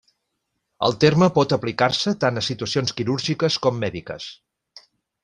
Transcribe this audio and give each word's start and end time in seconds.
El 0.85 0.95
terme 1.03 1.27
pot 1.35 1.53
aplicar-se 1.57 2.13
tant 2.25 2.41
a 2.43 2.45
situacions 2.47 2.95
quirúrgiques 3.01 3.59
com 3.67 3.79
mèdiques. 3.85 4.31